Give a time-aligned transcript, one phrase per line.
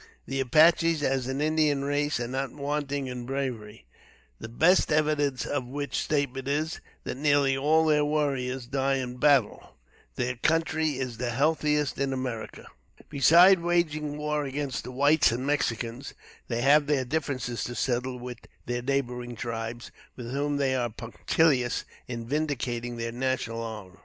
[0.25, 3.85] The Apaches, as an Indian race, are not wanting in bravery,
[4.39, 9.75] the best evidence of which statement is, that nearly all their warriors die in battle.
[10.15, 12.65] Their country is the healthiest in America.
[13.09, 16.15] Besides waging war against the whites and Mexicans,
[16.47, 21.85] they have their differences to settle with their neighboring tribes, with whom they are punctilious
[22.07, 23.99] in vindicating their national honor.